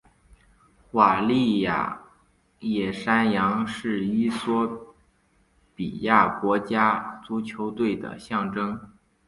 [0.93, 2.01] 瓦利亚
[2.57, 4.95] 野山羊是衣索
[5.75, 8.79] 比亚国家足球队的象征。